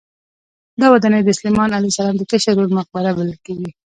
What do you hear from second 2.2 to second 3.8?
کشر ورور مقبره بلل کېده.